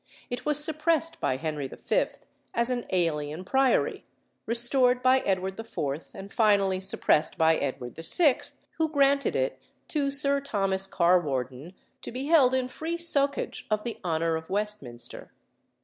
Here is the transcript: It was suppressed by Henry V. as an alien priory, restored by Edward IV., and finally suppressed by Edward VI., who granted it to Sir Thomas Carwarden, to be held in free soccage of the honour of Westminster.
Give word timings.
It 0.31 0.47
was 0.47 0.57
suppressed 0.63 1.19
by 1.21 1.37
Henry 1.37 1.67
V. 1.67 2.05
as 2.55 2.71
an 2.71 2.87
alien 2.91 3.45
priory, 3.45 4.03
restored 4.47 5.03
by 5.03 5.19
Edward 5.19 5.59
IV., 5.59 6.09
and 6.15 6.33
finally 6.33 6.81
suppressed 6.81 7.37
by 7.37 7.55
Edward 7.57 7.95
VI., 7.97 8.39
who 8.79 8.89
granted 8.89 9.35
it 9.35 9.59
to 9.89 10.09
Sir 10.09 10.41
Thomas 10.41 10.87
Carwarden, 10.87 11.75
to 12.01 12.11
be 12.11 12.25
held 12.25 12.55
in 12.55 12.67
free 12.67 12.97
soccage 12.97 13.65
of 13.69 13.83
the 13.83 13.99
honour 14.03 14.35
of 14.37 14.49
Westminster. 14.49 15.33